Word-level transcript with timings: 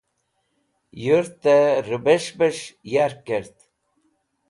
Yũrt 1.03 1.41
ri 1.87 1.97
bes̃h 2.05 2.29
bes̃h 2.37 2.63
yark 2.93 3.19
kẽt. 3.27 3.57